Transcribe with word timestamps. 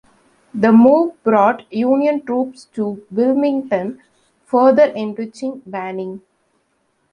The 0.55 0.71
move 0.71 1.21
brought 1.23 1.71
Union 1.71 2.25
troops 2.25 2.65
to 2.73 3.05
Wilmington, 3.11 4.01
further 4.45 4.85
enriching 4.85 5.61
Banning. 5.63 6.23